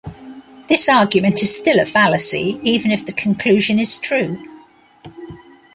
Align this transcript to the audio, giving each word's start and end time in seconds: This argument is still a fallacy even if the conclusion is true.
This 0.67 0.89
argument 0.89 1.43
is 1.43 1.55
still 1.55 1.79
a 1.79 1.85
fallacy 1.85 2.59
even 2.63 2.89
if 2.89 3.05
the 3.05 3.13
conclusion 3.13 3.77
is 3.77 3.99
true. 3.99 4.41